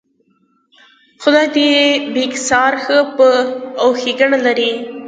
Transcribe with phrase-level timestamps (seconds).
[1.21, 1.69] خدای دې
[2.13, 3.29] بېکسیار ښه او په
[3.99, 4.71] ښېګړه لري.